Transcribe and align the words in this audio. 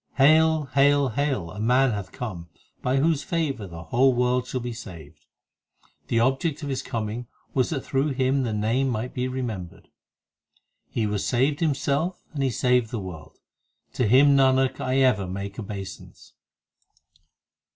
Hail, 0.17 0.63
hail, 0.73 1.09
hail! 1.09 1.51
a 1.51 1.59
man 1.59 1.89
x 1.89 1.93
hath 2.07 2.11
come 2.11 2.49
By 2.81 2.95
whose 2.97 3.21
favour 3.21 3.67
the 3.67 3.83
whole 3.83 4.15
world 4.15 4.47
shall 4.47 4.59
be 4.59 4.73
saved. 4.73 5.27
The 6.07 6.19
object 6.19 6.63
of 6.63 6.69
his 6.69 6.81
coming 6.81 7.27
was 7.53 7.69
That 7.69 7.85
through 7.85 8.07
him 8.13 8.41
the 8.41 8.51
Name 8.51 8.89
might 8.89 9.13
be 9.13 9.27
remembered. 9.27 9.89
He 10.89 11.05
was 11.05 11.23
saved 11.23 11.59
himself 11.59 12.23
and 12.33 12.41
he 12.41 12.49
saved 12.49 12.89
the 12.89 12.99
world: 12.99 13.37
To 13.93 14.07
him, 14.07 14.35
Nanak, 14.35 14.79
I 14.79 14.97
ever 14.97 15.27
make 15.27 15.59
obeisance. 15.59 16.33